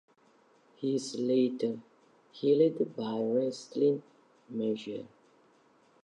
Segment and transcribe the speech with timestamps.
[0.77, 1.79] He is later
[2.31, 4.01] healed by Raistlin
[4.51, 5.05] Majere.